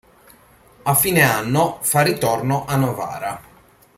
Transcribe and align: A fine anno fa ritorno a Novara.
A 0.81 0.95
fine 0.95 1.21
anno 1.21 1.77
fa 1.83 2.01
ritorno 2.01 2.65
a 2.65 2.75
Novara. 2.75 3.39